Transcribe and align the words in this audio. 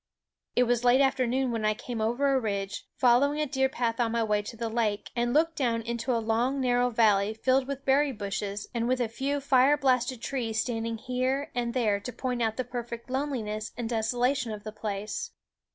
It 0.55 0.63
was 0.63 0.83
late 0.83 0.99
afternoon 0.99 1.51
when 1.51 1.63
I 1.63 1.75
came 1.75 2.01
over 2.01 2.33
a 2.33 2.39
ridge, 2.39 2.87
following 2.97 3.39
a 3.39 3.45
deer 3.45 3.69
path 3.69 3.99
on 3.99 4.11
my 4.13 4.23
way 4.23 4.41
to 4.41 4.57
the 4.57 4.67
lake, 4.67 5.11
and 5.15 5.31
looked 5.31 5.55
down 5.57 5.83
into 5.83 6.11
a 6.11 6.17
long 6.17 6.59
narrow 6.59 6.89
valley 6.89 7.35
filled 7.35 7.67
with 7.67 7.85
berry 7.85 8.11
bushes, 8.11 8.67
and 8.73 8.87
with 8.87 8.99
a 8.99 9.07
few 9.07 9.39
fire 9.39 9.77
blasted 9.77 10.19
trees 10.19 10.59
standing 10.59 10.97
here 10.97 11.51
and 11.53 11.75
there 11.75 11.99
to 11.99 12.11
point 12.11 12.41
out 12.41 12.57
the 12.57 12.63
perfect 12.63 13.11
loneliness 13.11 13.73
and 13.77 13.89
desolation 13.89 14.51
of 14.51 14.63
the 14.63 14.71
place. 14.71 15.33